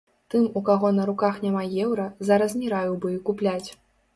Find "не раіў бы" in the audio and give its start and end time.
2.63-3.15